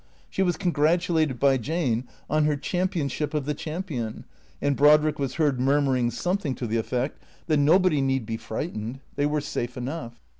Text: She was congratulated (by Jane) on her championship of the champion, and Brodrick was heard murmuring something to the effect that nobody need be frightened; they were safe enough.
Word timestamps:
She 0.31 0.41
was 0.41 0.57
congratulated 0.57 1.39
(by 1.39 1.57
Jane) 1.57 2.05
on 2.27 2.45
her 2.45 2.55
championship 2.55 3.35
of 3.35 3.45
the 3.45 3.53
champion, 3.53 4.25
and 4.59 4.75
Brodrick 4.75 5.19
was 5.19 5.35
heard 5.35 5.59
murmuring 5.59 6.09
something 6.09 6.55
to 6.55 6.65
the 6.65 6.77
effect 6.77 7.21
that 7.45 7.57
nobody 7.57 8.01
need 8.01 8.25
be 8.25 8.37
frightened; 8.37 8.99
they 9.15 9.27
were 9.27 9.41
safe 9.41 9.77
enough. 9.77 10.19